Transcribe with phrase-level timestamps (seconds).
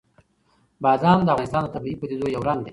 [0.83, 2.69] بادام د افغانستان د طبیعي پدیدو یو رنګ دی.